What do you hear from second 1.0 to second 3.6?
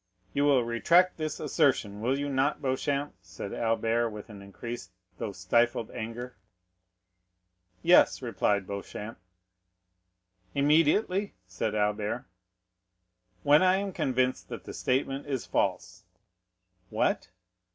this assertion, will you not, Beauchamp?" said